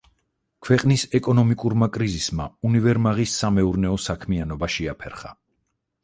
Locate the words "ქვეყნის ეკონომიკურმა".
0.67-1.87